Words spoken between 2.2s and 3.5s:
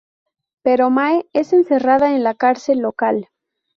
la cárcel local.